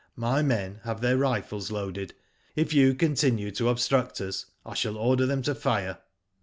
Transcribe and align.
"My 0.31 0.41
men 0.41 0.79
have 0.83 0.99
their 1.01 1.15
rifles 1.15 1.69
loaded. 1.71 2.15
If 2.55 2.73
you 2.73 2.95
continue 2.95 3.51
to 3.51 3.69
obstruct 3.69 4.19
us, 4.19 4.47
I 4.65 4.73
shall 4.73 4.97
order 4.97 5.27
them 5.27 5.43
to 5.43 5.53
fire. 5.53 5.99